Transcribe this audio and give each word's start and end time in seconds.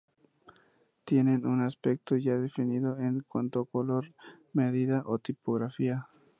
Tienen 1.05 1.45
un 1.45 1.61
aspecto 1.61 2.17
ya 2.17 2.35
definido 2.39 2.97
en 2.97 3.21
cuanto 3.27 3.59
a 3.59 3.65
color, 3.67 4.15
medida 4.51 5.03
o 5.05 5.19
tipografía. 5.19 6.07